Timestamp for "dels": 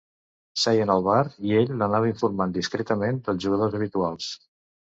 3.29-3.47